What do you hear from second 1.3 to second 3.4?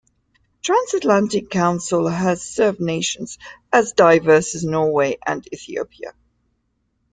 Council has served nations